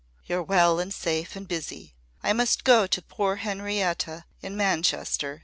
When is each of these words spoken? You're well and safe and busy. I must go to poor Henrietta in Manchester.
You're 0.25 0.41
well 0.41 0.79
and 0.79 0.91
safe 0.91 1.35
and 1.35 1.47
busy. 1.47 1.93
I 2.23 2.33
must 2.33 2.63
go 2.63 2.87
to 2.87 3.01
poor 3.03 3.35
Henrietta 3.35 4.25
in 4.41 4.57
Manchester. 4.57 5.39